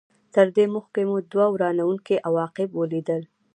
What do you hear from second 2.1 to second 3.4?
عواقب ولیدل.